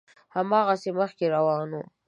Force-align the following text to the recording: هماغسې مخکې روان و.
هماغسې 0.35 0.89
مخکې 0.99 1.25
روان 1.35 1.69
و. 1.79 1.83